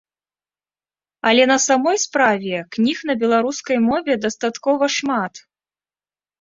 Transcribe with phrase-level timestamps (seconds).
[1.31, 5.33] Але на самой справе, кніг на беларускай мове дастаткова шмат.